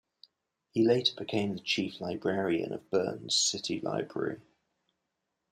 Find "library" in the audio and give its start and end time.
3.81-4.41